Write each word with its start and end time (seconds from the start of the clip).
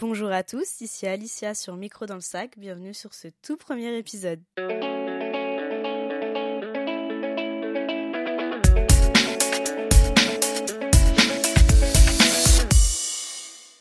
Bonjour 0.00 0.32
à 0.32 0.42
tous, 0.42 0.80
ici 0.80 1.06
Alicia 1.06 1.54
sur 1.54 1.76
Micro 1.76 2.04
dans 2.04 2.16
le 2.16 2.20
sac, 2.20 2.58
bienvenue 2.58 2.92
sur 2.92 3.14
ce 3.14 3.28
tout 3.42 3.56
premier 3.56 3.96
épisode. 3.96 4.42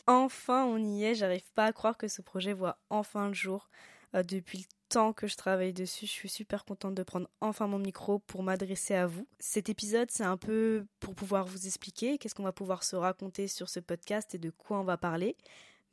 Enfin 0.06 0.66
on 0.66 0.78
y 0.78 1.04
est, 1.04 1.16
j'arrive 1.16 1.52
pas 1.56 1.66
à 1.66 1.74
croire 1.74 1.98
que 1.98 2.08
ce 2.08 2.22
projet 2.22 2.54
voit 2.54 2.78
enfin 2.92 3.30
le 3.30 3.34
jour. 3.34 3.72
Euh, 4.14 4.22
depuis 4.22 4.60
le 4.60 4.66
temps 4.90 5.14
que 5.14 5.26
je 5.26 5.36
travaille 5.36 5.74
dessus, 5.74 6.06
je 6.06 6.12
suis 6.12 6.30
super 6.30 6.64
contente 6.64 6.94
de 6.94 7.02
prendre 7.02 7.28
enfin 7.42 7.66
mon 7.66 7.80
micro 7.80 8.20
pour 8.20 8.44
m'adresser 8.44 8.94
à 8.94 9.08
vous. 9.08 9.28
Cet 9.40 9.68
épisode, 9.68 10.12
c'est 10.12 10.24
un 10.24 10.38
peu 10.38 10.86
pour 11.00 11.16
pouvoir 11.16 11.48
vous 11.48 11.66
expliquer 11.66 12.20
qu'est-ce 12.20 12.36
qu'on 12.36 12.44
va 12.44 12.52
pouvoir 12.52 12.84
se 12.84 12.96
raconter 12.96 13.48
sur 13.48 13.68
ce 13.68 13.80
podcast 13.80 14.36
et 14.36 14.38
de 14.38 14.52
quoi 14.52 14.80
on 14.80 14.84
va 14.84 14.98
parler. 14.98 15.36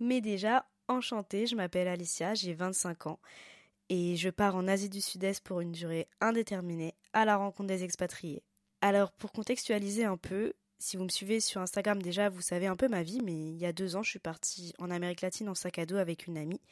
Mais 0.01 0.23
déjà, 0.23 0.67
enchantée, 0.89 1.47
je 1.47 1.55
m'appelle 1.55 1.87
Alicia, 1.87 2.33
j'ai 2.35 2.55
25 2.55 3.07
ans 3.07 3.21
et 3.91 4.17
je 4.17 4.31
pars 4.31 4.57
en 4.57 4.67
Asie 4.67 4.89
du 4.89 5.03
Sud-Est 5.03 5.45
pour 5.45 5.61
une 5.61 5.73
durée 5.73 6.09
indéterminée 6.23 6.95
à 7.13 7.27
la 7.27 7.37
rencontre 7.37 7.69
des 7.69 7.85
expatriés. 7.85 8.43
Alors 8.81 9.13
pour 9.13 9.31
contextualiser 9.31 10.05
un 10.05 10.17
peu, 10.17 10.55
si 10.79 10.97
vous 10.97 11.05
me 11.05 11.11
suivez 11.11 11.41
sur 11.41 11.61
Instagram 11.61 12.01
déjà, 12.01 12.31
vous 12.31 12.41
savez 12.41 12.67
un 12.67 12.77
peu 12.77 12.89
ma 12.89 13.03
vie, 13.03 13.21
mais 13.23 13.35
il 13.35 13.59
y 13.59 13.67
a 13.67 13.75
deux 13.75 13.95
ans, 13.95 14.03
je 14.03 14.09
suis 14.09 14.19
partie 14.19 14.73
en 14.79 14.91
Amérique 14.91 15.21
latine 15.21 15.51
en 15.51 15.55
sac 15.55 15.79
à 15.79 15.85
dos 15.85 15.97
avec 15.97 16.27
une 16.27 16.39
amie. 16.39 16.63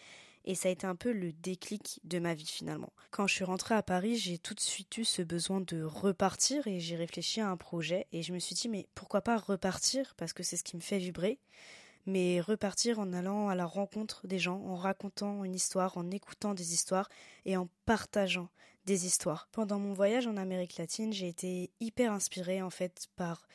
Et 0.46 0.54
ça 0.54 0.70
a 0.70 0.72
été 0.72 0.86
un 0.86 0.96
peu 0.96 1.12
le 1.12 1.32
déclic 1.32 2.00
de 2.04 2.18
ma 2.18 2.32
vie 2.32 2.46
finalement. 2.46 2.92
Quand 3.10 3.26
je 3.26 3.34
suis 3.34 3.44
rentrée 3.44 3.74
à 3.74 3.82
Paris, 3.82 4.16
j'ai 4.16 4.38
tout 4.38 4.54
de 4.54 4.60
suite 4.60 4.96
eu 4.96 5.04
ce 5.04 5.20
besoin 5.20 5.60
de 5.60 5.82
repartir 5.82 6.66
et 6.66 6.80
j'ai 6.80 6.96
réfléchi 6.96 7.42
à 7.42 7.50
un 7.50 7.58
projet 7.58 8.06
et 8.12 8.22
je 8.22 8.32
me 8.32 8.38
suis 8.38 8.54
dit 8.54 8.70
mais 8.70 8.88
pourquoi 8.94 9.20
pas 9.20 9.36
repartir? 9.36 10.14
Parce 10.16 10.32
que 10.32 10.42
c'est 10.42 10.56
ce 10.56 10.64
qui 10.64 10.76
me 10.76 10.80
fait 10.80 10.98
vibrer 10.98 11.38
mais 12.08 12.40
repartir 12.40 12.98
en 12.98 13.12
allant 13.12 13.48
à 13.48 13.54
la 13.54 13.66
rencontre 13.66 14.26
des 14.26 14.38
gens, 14.38 14.62
en 14.64 14.76
racontant 14.76 15.44
une 15.44 15.54
histoire, 15.54 15.98
en 15.98 16.10
écoutant 16.10 16.54
des 16.54 16.72
histoires 16.72 17.10
et 17.44 17.56
en 17.56 17.68
partageant 17.84 18.48
des 18.86 19.04
histoires. 19.04 19.46
Pendant 19.52 19.78
mon 19.78 19.92
voyage 19.92 20.26
en 20.26 20.38
Amérique 20.38 20.78
latine, 20.78 21.12
j'ai 21.12 21.28
été 21.28 21.70
hyper 21.80 22.12
inspirée 22.12 22.62
en 22.62 22.70
fait 22.70 23.08
par 23.16 23.46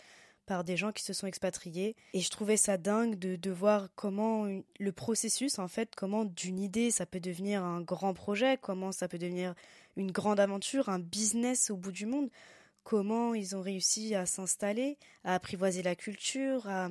par 0.45 0.65
des 0.65 0.75
gens 0.75 0.91
qui 0.91 1.03
se 1.03 1.13
sont 1.13 1.25
expatriés 1.25 1.95
et 2.13 2.19
je 2.19 2.29
trouvais 2.29 2.57
ça 2.57 2.77
dingue 2.77 3.17
de, 3.17 3.37
de 3.37 3.49
voir 3.49 3.87
comment 3.95 4.45
le 4.77 4.91
processus 4.91 5.57
en 5.57 5.69
fait 5.69 5.95
comment 5.95 6.25
d'une 6.25 6.59
idée 6.59 6.91
ça 6.91 7.05
peut 7.05 7.21
devenir 7.21 7.63
un 7.63 7.79
grand 7.79 8.13
projet 8.13 8.57
comment 8.61 8.91
ça 8.91 9.07
peut 9.07 9.17
devenir 9.17 9.55
une 9.95 10.11
grande 10.11 10.41
aventure 10.41 10.89
un 10.89 10.99
business 10.99 11.69
au 11.69 11.77
bout 11.77 11.93
du 11.93 12.05
monde 12.05 12.29
comment 12.83 13.33
ils 13.33 13.55
ont 13.55 13.61
réussi 13.61 14.15
à 14.15 14.25
s'installer 14.25 14.97
à 15.23 15.33
apprivoiser 15.33 15.81
la 15.81 15.95
culture 15.95 16.67
à 16.67 16.89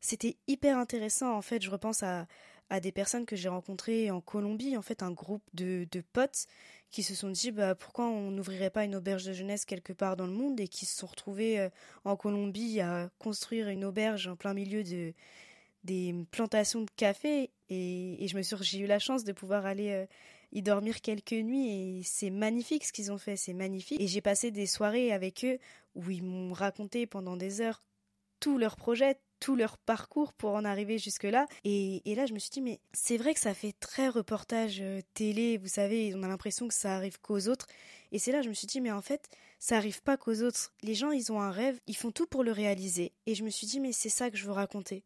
c'était 0.00 0.36
hyper 0.46 0.78
intéressant. 0.78 1.34
En 1.36 1.42
fait, 1.42 1.62
je 1.62 1.70
repense 1.70 2.02
à, 2.02 2.26
à 2.70 2.80
des 2.80 2.92
personnes 2.92 3.26
que 3.26 3.36
j'ai 3.36 3.48
rencontrées 3.48 4.10
en 4.10 4.20
Colombie, 4.20 4.76
en 4.76 4.82
fait, 4.82 5.02
un 5.02 5.10
groupe 5.10 5.42
de, 5.54 5.86
de 5.90 6.00
potes 6.12 6.46
qui 6.90 7.02
se 7.02 7.14
sont 7.14 7.30
dit 7.30 7.52
bah, 7.52 7.74
pourquoi 7.74 8.06
on 8.06 8.30
n'ouvrirait 8.30 8.70
pas 8.70 8.84
une 8.84 8.96
auberge 8.96 9.24
de 9.24 9.32
jeunesse 9.32 9.64
quelque 9.64 9.92
part 9.92 10.16
dans 10.16 10.26
le 10.26 10.32
monde 10.32 10.60
et 10.60 10.68
qui 10.68 10.86
se 10.86 10.96
sont 10.96 11.06
retrouvés 11.06 11.60
euh, 11.60 11.68
en 12.04 12.16
Colombie 12.16 12.80
à 12.80 13.10
construire 13.18 13.68
une 13.68 13.84
auberge 13.84 14.26
en 14.26 14.36
plein 14.36 14.54
milieu 14.54 14.82
de 14.82 15.12
des 15.82 16.14
plantations 16.30 16.82
de 16.82 16.90
café 16.94 17.50
et, 17.70 18.22
et 18.22 18.28
je 18.28 18.36
me 18.36 18.42
suis 18.42 18.56
j'ai 18.60 18.80
eu 18.80 18.86
la 18.86 18.98
chance 18.98 19.24
de 19.24 19.32
pouvoir 19.32 19.64
aller 19.64 19.92
euh, 19.92 20.06
y 20.52 20.60
dormir 20.60 21.00
quelques 21.00 21.32
nuits 21.32 21.70
et 21.70 22.02
c'est 22.02 22.28
magnifique 22.28 22.84
ce 22.84 22.92
qu'ils 22.92 23.10
ont 23.10 23.16
fait 23.16 23.36
c'est 23.36 23.54
magnifique 23.54 23.98
et 23.98 24.06
j'ai 24.06 24.20
passé 24.20 24.50
des 24.50 24.66
soirées 24.66 25.10
avec 25.10 25.42
eux 25.42 25.58
où 25.94 26.10
ils 26.10 26.22
m'ont 26.22 26.52
raconté 26.52 27.06
pendant 27.06 27.36
des 27.36 27.62
heures 27.62 27.82
tous 28.40 28.58
leurs 28.58 28.76
projets 28.76 29.18
tout 29.40 29.56
leur 29.56 29.78
parcours 29.78 30.32
pour 30.32 30.50
en 30.54 30.64
arriver 30.64 30.98
jusque-là. 30.98 31.46
Et, 31.64 32.02
là, 32.14 32.26
je 32.26 32.34
me 32.34 32.38
suis 32.38 32.50
dit, 32.50 32.60
mais 32.60 32.80
c'est 32.92 33.16
vrai 33.16 33.34
que 33.34 33.40
ça 33.40 33.54
fait 33.54 33.72
très 33.80 34.08
reportage 34.08 34.80
euh, 34.80 35.00
télé, 35.14 35.58
vous 35.58 35.68
savez, 35.68 36.14
on 36.14 36.22
a 36.22 36.28
l'impression 36.28 36.68
que 36.68 36.74
ça 36.74 36.94
arrive 36.94 37.18
qu'aux 37.20 37.48
autres. 37.48 37.66
Et 38.12 38.18
c'est 38.18 38.32
là, 38.32 38.42
je 38.42 38.48
me 38.48 38.54
suis 38.54 38.66
dit, 38.66 38.80
mais 38.80 38.92
en 38.92 39.02
fait, 39.02 39.28
ça 39.58 39.76
arrive 39.76 40.02
pas 40.02 40.16
qu'aux 40.16 40.42
autres. 40.42 40.72
Les 40.82 40.94
gens, 40.94 41.10
ils 41.10 41.32
ont 41.32 41.40
un 41.40 41.50
rêve, 41.50 41.80
ils 41.86 41.96
font 41.96 42.10
tout 42.10 42.26
pour 42.26 42.44
le 42.44 42.52
réaliser. 42.52 43.12
Et 43.26 43.34
je 43.34 43.44
me 43.44 43.50
suis 43.50 43.66
dit, 43.66 43.80
mais 43.80 43.92
c'est 43.92 44.08
ça 44.08 44.30
que 44.30 44.36
je 44.36 44.44
veux 44.44 44.52
raconter. 44.52 45.04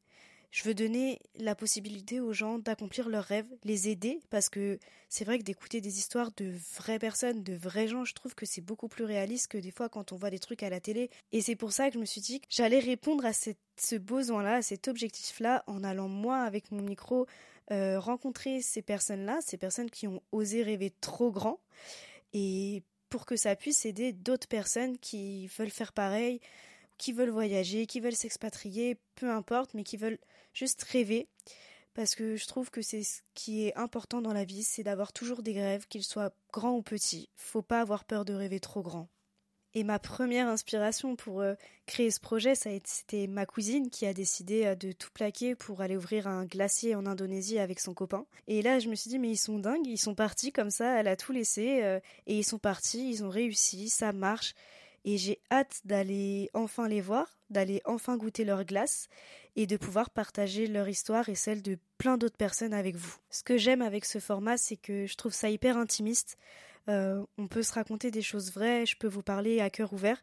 Je 0.54 0.62
veux 0.62 0.74
donner 0.74 1.18
la 1.34 1.56
possibilité 1.56 2.20
aux 2.20 2.32
gens 2.32 2.60
d'accomplir 2.60 3.08
leurs 3.08 3.24
rêves, 3.24 3.52
les 3.64 3.88
aider, 3.88 4.20
parce 4.30 4.48
que 4.48 4.78
c'est 5.08 5.24
vrai 5.24 5.40
que 5.40 5.42
d'écouter 5.42 5.80
des 5.80 5.98
histoires 5.98 6.30
de 6.36 6.54
vraies 6.76 7.00
personnes, 7.00 7.42
de 7.42 7.54
vrais 7.54 7.88
gens, 7.88 8.04
je 8.04 8.14
trouve 8.14 8.36
que 8.36 8.46
c'est 8.46 8.60
beaucoup 8.60 8.86
plus 8.86 9.02
réaliste 9.02 9.48
que 9.48 9.58
des 9.58 9.72
fois 9.72 9.88
quand 9.88 10.12
on 10.12 10.16
voit 10.16 10.30
des 10.30 10.38
trucs 10.38 10.62
à 10.62 10.70
la 10.70 10.78
télé. 10.78 11.10
Et 11.32 11.40
c'est 11.40 11.56
pour 11.56 11.72
ça 11.72 11.88
que 11.88 11.94
je 11.94 11.98
me 11.98 12.04
suis 12.04 12.20
dit 12.20 12.38
que 12.38 12.46
j'allais 12.50 12.78
répondre 12.78 13.26
à 13.26 13.32
ce 13.32 13.96
besoin-là, 13.96 14.58
à 14.58 14.62
cet 14.62 14.86
objectif-là, 14.86 15.64
en 15.66 15.82
allant 15.82 16.06
moi 16.06 16.42
avec 16.42 16.70
mon 16.70 16.82
micro 16.82 17.26
euh, 17.72 17.98
rencontrer 17.98 18.62
ces 18.62 18.80
personnes-là, 18.80 19.40
ces 19.44 19.56
personnes 19.56 19.90
qui 19.90 20.06
ont 20.06 20.22
osé 20.30 20.62
rêver 20.62 20.92
trop 21.00 21.32
grand, 21.32 21.58
et 22.32 22.84
pour 23.10 23.26
que 23.26 23.34
ça 23.34 23.56
puisse 23.56 23.86
aider 23.86 24.12
d'autres 24.12 24.46
personnes 24.46 24.98
qui 24.98 25.48
veulent 25.48 25.70
faire 25.70 25.92
pareil, 25.92 26.38
qui 27.04 27.12
veulent 27.12 27.28
voyager, 27.28 27.84
qui 27.84 28.00
veulent 28.00 28.16
s'expatrier, 28.16 28.96
peu 29.14 29.30
importe, 29.30 29.74
mais 29.74 29.84
qui 29.84 29.98
veulent 29.98 30.18
juste 30.54 30.82
rêver. 30.84 31.28
Parce 31.92 32.14
que 32.14 32.34
je 32.34 32.46
trouve 32.46 32.70
que 32.70 32.80
c'est 32.80 33.02
ce 33.02 33.20
qui 33.34 33.66
est 33.66 33.76
important 33.76 34.22
dans 34.22 34.32
la 34.32 34.46
vie, 34.46 34.62
c'est 34.62 34.84
d'avoir 34.84 35.12
toujours 35.12 35.42
des 35.42 35.52
rêves, 35.52 35.86
qu'ils 35.86 36.02
soient 36.02 36.32
grands 36.50 36.76
ou 36.76 36.82
petits. 36.82 37.28
Faut 37.36 37.60
pas 37.60 37.82
avoir 37.82 38.04
peur 38.04 38.24
de 38.24 38.32
rêver 38.32 38.58
trop 38.58 38.80
grand. 38.80 39.10
Et 39.74 39.84
ma 39.84 39.98
première 39.98 40.48
inspiration 40.48 41.14
pour 41.14 41.42
euh, 41.42 41.54
créer 41.84 42.10
ce 42.10 42.20
projet, 42.20 42.54
c'était 42.54 43.26
ma 43.26 43.44
cousine 43.44 43.90
qui 43.90 44.06
a 44.06 44.14
décidé 44.14 44.64
euh, 44.64 44.74
de 44.74 44.92
tout 44.92 45.10
plaquer 45.12 45.54
pour 45.54 45.82
aller 45.82 45.98
ouvrir 45.98 46.26
un 46.26 46.46
glacier 46.46 46.94
en 46.94 47.04
Indonésie 47.04 47.58
avec 47.58 47.80
son 47.80 47.92
copain. 47.92 48.24
Et 48.46 48.62
là, 48.62 48.78
je 48.78 48.88
me 48.88 48.94
suis 48.94 49.10
dit 49.10 49.18
mais 49.18 49.30
ils 49.30 49.36
sont 49.36 49.58
dingues, 49.58 49.86
ils 49.86 49.98
sont 49.98 50.14
partis 50.14 50.52
comme 50.52 50.70
ça, 50.70 50.98
elle 50.98 51.08
a 51.08 51.16
tout 51.16 51.32
laissé 51.32 51.82
euh, 51.82 52.00
et 52.26 52.38
ils 52.38 52.44
sont 52.44 52.58
partis, 52.58 53.10
ils 53.10 53.24
ont 53.24 53.28
réussi, 53.28 53.90
ça 53.90 54.12
marche. 54.12 54.54
Et 55.04 55.18
j'ai 55.18 55.40
hâte 55.50 55.80
d'aller 55.84 56.50
enfin 56.54 56.88
les 56.88 57.00
voir, 57.00 57.38
d'aller 57.50 57.82
enfin 57.84 58.16
goûter 58.16 58.44
leur 58.44 58.64
glace 58.64 59.08
et 59.56 59.66
de 59.66 59.76
pouvoir 59.76 60.10
partager 60.10 60.66
leur 60.66 60.88
histoire 60.88 61.28
et 61.28 61.34
celle 61.34 61.62
de 61.62 61.78
plein 61.98 62.16
d'autres 62.16 62.36
personnes 62.36 62.72
avec 62.72 62.96
vous. 62.96 63.14
Ce 63.30 63.42
que 63.42 63.58
j'aime 63.58 63.82
avec 63.82 64.04
ce 64.04 64.18
format, 64.18 64.56
c'est 64.56 64.76
que 64.76 65.06
je 65.06 65.16
trouve 65.16 65.34
ça 65.34 65.50
hyper 65.50 65.76
intimiste. 65.76 66.38
Euh, 66.88 67.24
on 67.38 67.46
peut 67.46 67.62
se 67.62 67.72
raconter 67.72 68.10
des 68.10 68.22
choses 68.22 68.52
vraies, 68.52 68.86
je 68.86 68.96
peux 68.96 69.08
vous 69.08 69.22
parler 69.22 69.60
à 69.60 69.70
cœur 69.70 69.92
ouvert 69.92 70.22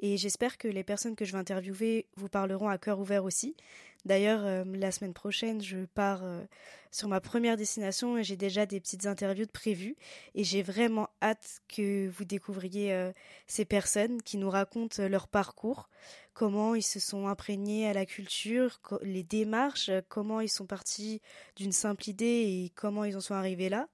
et 0.00 0.16
j'espère 0.16 0.58
que 0.58 0.68
les 0.68 0.82
personnes 0.82 1.14
que 1.14 1.24
je 1.24 1.32
vais 1.32 1.38
interviewer 1.38 2.06
vous 2.16 2.28
parleront 2.28 2.68
à 2.68 2.76
cœur 2.76 2.98
ouvert 2.98 3.24
aussi. 3.24 3.56
D'ailleurs, 4.04 4.44
euh, 4.44 4.64
la 4.64 4.90
semaine 4.90 5.14
prochaine, 5.14 5.62
je 5.62 5.84
pars 5.84 6.24
euh, 6.24 6.42
sur 6.90 7.08
ma 7.08 7.20
première 7.20 7.56
destination 7.56 8.18
et 8.18 8.24
j'ai 8.24 8.36
déjà 8.36 8.66
des 8.66 8.80
petites 8.80 9.06
interviews 9.06 9.46
de 9.46 9.50
prévues. 9.50 9.96
Et 10.34 10.44
j'ai 10.44 10.62
vraiment 10.62 11.08
hâte 11.22 11.60
que 11.68 12.08
vous 12.08 12.24
découvriez 12.24 13.12
ces 13.46 13.64
personnes 13.64 14.20
qui 14.22 14.36
nous 14.38 14.50
racontent 14.50 15.06
leur 15.06 15.28
parcours, 15.28 15.88
comment 16.34 16.74
ils 16.74 16.82
se 16.82 17.00
sont 17.00 17.28
imprégnés 17.28 17.88
à 17.88 17.92
la 17.92 18.04
culture, 18.04 18.80
les 19.02 19.22
démarches, 19.22 19.90
comment 20.08 20.40
ils 20.40 20.50
sont 20.50 20.66
partis 20.66 21.20
d'une 21.56 21.72
simple 21.72 22.08
idée 22.08 22.24
et 22.64 22.72
comment 22.74 23.04
ils 23.04 23.16
en 23.16 23.20
sont 23.20 23.34
arrivés 23.34 23.68
là 23.68 23.88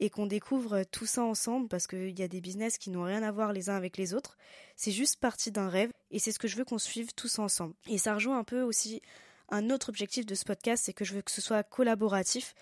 et 0.00 0.10
qu'on 0.10 0.26
découvre 0.26 0.82
tout 0.84 1.06
ça 1.06 1.22
ensemble 1.22 1.68
parce 1.68 1.86
qu'il 1.86 2.18
y 2.18 2.22
a 2.22 2.28
des 2.28 2.40
business 2.40 2.78
qui 2.78 2.90
n'ont 2.90 3.04
rien 3.04 3.22
à 3.22 3.32
voir 3.32 3.52
les 3.52 3.70
uns 3.70 3.76
avec 3.76 3.96
les 3.96 4.14
autres. 4.14 4.36
C'est 4.76 4.92
juste 4.92 5.20
partie 5.20 5.50
d'un 5.50 5.68
rêve 5.68 5.90
et 6.10 6.18
c'est 6.18 6.32
ce 6.32 6.38
que 6.38 6.48
je 6.48 6.56
veux 6.56 6.64
qu'on 6.64 6.78
suive 6.78 7.14
tous 7.14 7.38
ensemble. 7.38 7.74
Et 7.88 7.98
ça 7.98 8.14
rejoint 8.14 8.38
un 8.38 8.44
peu 8.44 8.62
aussi 8.62 9.00
un 9.48 9.70
autre 9.70 9.88
objectif 9.88 10.26
de 10.26 10.34
ce 10.34 10.44
podcast, 10.44 10.84
c'est 10.86 10.92
que 10.92 11.04
je 11.04 11.14
veux 11.14 11.22
que 11.22 11.30
ce 11.30 11.40
soit 11.40 11.62
collaboratif. 11.62 12.54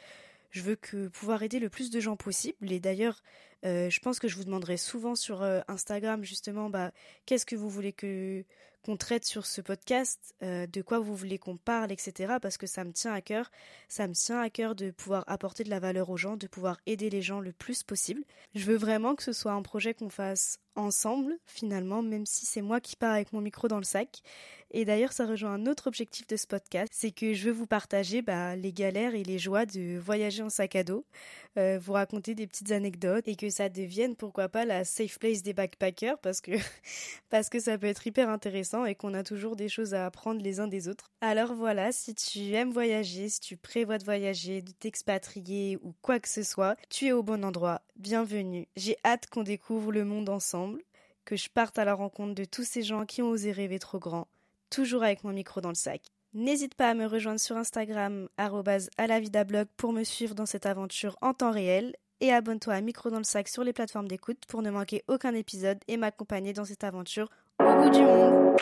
Je 0.50 0.62
veux 0.62 0.76
pouvoir 1.12 1.42
aider 1.42 1.58
le 1.58 1.68
plus 1.68 1.90
de 1.90 2.00
gens 2.00 2.16
possible. 2.16 2.70
Et 2.70 2.80
d'ailleurs, 2.80 3.22
euh, 3.64 3.88
je 3.90 4.00
pense 4.00 4.18
que 4.18 4.28
je 4.28 4.36
vous 4.36 4.44
demanderai 4.44 4.76
souvent 4.76 5.14
sur 5.14 5.42
euh, 5.42 5.60
Instagram 5.68 6.24
justement, 6.24 6.70
bah, 6.70 6.92
qu'est-ce 7.26 7.46
que 7.46 7.56
vous 7.56 7.70
voulez 7.70 7.92
que 7.92 8.44
qu'on 8.84 8.96
traite 8.96 9.24
sur 9.24 9.46
ce 9.46 9.62
podcast, 9.62 10.34
euh, 10.42 10.66
de 10.66 10.82
quoi 10.82 10.98
vous 10.98 11.16
voulez 11.16 11.38
qu'on 11.38 11.56
parle, 11.56 11.90
etc. 11.90 12.34
Parce 12.40 12.58
que 12.58 12.66
ça 12.66 12.84
me 12.84 12.92
tient 12.92 13.14
à 13.14 13.22
cœur. 13.22 13.50
Ça 13.88 14.06
me 14.06 14.12
tient 14.12 14.40
à 14.40 14.50
cœur 14.50 14.74
de 14.74 14.90
pouvoir 14.90 15.24
apporter 15.26 15.64
de 15.64 15.70
la 15.70 15.80
valeur 15.80 16.10
aux 16.10 16.18
gens, 16.18 16.36
de 16.36 16.46
pouvoir 16.46 16.78
aider 16.86 17.08
les 17.08 17.22
gens 17.22 17.40
le 17.40 17.52
plus 17.52 17.82
possible. 17.82 18.22
Je 18.54 18.64
veux 18.66 18.76
vraiment 18.76 19.14
que 19.14 19.22
ce 19.22 19.32
soit 19.32 19.52
un 19.52 19.62
projet 19.62 19.94
qu'on 19.94 20.10
fasse 20.10 20.58
ensemble, 20.76 21.38
finalement, 21.46 22.02
même 22.02 22.26
si 22.26 22.46
c'est 22.46 22.60
moi 22.60 22.80
qui 22.80 22.96
pars 22.96 23.14
avec 23.14 23.32
mon 23.32 23.40
micro 23.40 23.68
dans 23.68 23.78
le 23.78 23.84
sac. 23.84 24.20
Et 24.70 24.84
d'ailleurs, 24.84 25.12
ça 25.12 25.24
rejoint 25.24 25.52
un 25.52 25.66
autre 25.66 25.86
objectif 25.86 26.26
de 26.26 26.36
ce 26.36 26.46
podcast, 26.46 26.92
c'est 26.94 27.12
que 27.12 27.32
je 27.32 27.46
veux 27.46 27.52
vous 27.52 27.66
partager 27.66 28.22
bah, 28.22 28.56
les 28.56 28.72
galères 28.72 29.14
et 29.14 29.22
les 29.22 29.38
joies 29.38 29.66
de 29.66 29.98
voyager 29.98 30.42
en 30.42 30.50
sac 30.50 30.74
à 30.74 30.82
dos, 30.82 31.06
vous 31.56 31.92
raconter 31.92 32.34
des 32.34 32.48
petites 32.48 32.72
anecdotes 32.72 33.28
et 33.28 33.36
que 33.36 33.50
ça 33.54 33.68
devienne, 33.68 34.16
pourquoi 34.16 34.48
pas, 34.48 34.64
la 34.64 34.84
safe 34.84 35.18
place 35.18 35.42
des 35.42 35.52
backpackers, 35.52 36.18
parce 36.18 36.40
que, 36.40 36.52
parce 37.30 37.48
que 37.48 37.60
ça 37.60 37.78
peut 37.78 37.86
être 37.86 38.06
hyper 38.06 38.28
intéressant 38.28 38.84
et 38.84 38.94
qu'on 38.94 39.14
a 39.14 39.22
toujours 39.22 39.56
des 39.56 39.68
choses 39.68 39.94
à 39.94 40.06
apprendre 40.06 40.42
les 40.42 40.60
uns 40.60 40.68
des 40.68 40.88
autres. 40.88 41.10
Alors 41.20 41.54
voilà, 41.54 41.92
si 41.92 42.14
tu 42.14 42.52
aimes 42.52 42.72
voyager, 42.72 43.28
si 43.28 43.40
tu 43.40 43.56
prévois 43.56 43.98
de 43.98 44.04
voyager, 44.04 44.62
de 44.62 44.72
t'expatrier 44.72 45.78
ou 45.82 45.94
quoi 46.02 46.20
que 46.20 46.28
ce 46.28 46.42
soit, 46.42 46.76
tu 46.90 47.06
es 47.06 47.12
au 47.12 47.22
bon 47.22 47.44
endroit. 47.44 47.82
Bienvenue. 47.96 48.68
J'ai 48.76 48.96
hâte 49.04 49.26
qu'on 49.28 49.42
découvre 49.42 49.92
le 49.92 50.04
monde 50.04 50.28
ensemble, 50.28 50.82
que 51.24 51.36
je 51.36 51.48
parte 51.48 51.78
à 51.78 51.84
la 51.84 51.94
rencontre 51.94 52.34
de 52.34 52.44
tous 52.44 52.64
ces 52.64 52.82
gens 52.82 53.06
qui 53.06 53.22
ont 53.22 53.30
osé 53.30 53.52
rêver 53.52 53.78
trop 53.78 53.98
grand 53.98 54.28
toujours 54.74 55.04
avec 55.04 55.22
mon 55.22 55.32
micro 55.32 55.60
dans 55.60 55.68
le 55.68 55.74
sac. 55.74 56.02
N'hésite 56.32 56.74
pas 56.74 56.90
à 56.90 56.94
me 56.94 57.06
rejoindre 57.06 57.38
sur 57.38 57.56
Instagram 57.56 58.28
@alavidablog 58.98 59.68
pour 59.76 59.92
me 59.92 60.02
suivre 60.02 60.34
dans 60.34 60.46
cette 60.46 60.66
aventure 60.66 61.16
en 61.20 61.32
temps 61.32 61.52
réel 61.52 61.94
et 62.24 62.32
abonne-toi 62.32 62.72
à 62.72 62.80
Micro 62.80 63.10
dans 63.10 63.18
le 63.18 63.24
sac 63.24 63.48
sur 63.48 63.64
les 63.64 63.74
plateformes 63.74 64.08
d'écoute 64.08 64.44
pour 64.48 64.62
ne 64.62 64.70
manquer 64.70 65.04
aucun 65.08 65.34
épisode 65.34 65.78
et 65.88 65.98
m'accompagner 65.98 66.54
dans 66.54 66.64
cette 66.64 66.82
aventure 66.82 67.28
au 67.60 67.74
bout 67.74 67.90
du 67.90 68.00
monde. 68.00 68.56